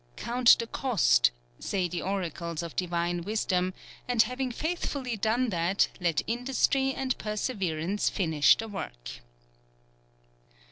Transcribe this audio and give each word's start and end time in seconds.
—"Count 0.31 0.55
the 0.57 0.65
cost," 0.65 1.29
say 1.59 1.87
the 1.87 2.01
oracles 2.01 2.63
of 2.63 2.75
divine 2.75 3.21
wisdom, 3.21 3.71
and 4.07 4.23
having 4.23 4.51
faithfully 4.51 5.15
done 5.15 5.49
that", 5.49 5.89
let 5.99 6.23
industry 6.25 6.91
and 6.91 7.15
perseverance 7.19 8.09
finish 8.09 8.57
the 8.57 8.67
work. 8.67 9.19